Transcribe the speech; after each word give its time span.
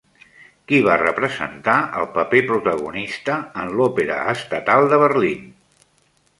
Qui 0.69 0.77
va 0.87 0.95
representar 1.01 1.75
el 1.99 2.09
paper 2.15 2.41
protagonista 2.49 3.37
en 3.65 3.71
l'Òpera 3.77 4.19
Estatal 4.37 4.93
de 4.95 5.03
Berlín? 5.09 5.49